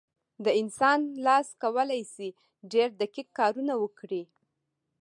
د 0.43 0.45
انسان 0.61 0.99
لاس 1.25 1.47
کولی 1.63 2.01
شي 2.13 2.29
ډېر 2.71 2.89
دقیق 3.01 3.27
کارونه 3.39 3.73
وکړي. 3.83 4.23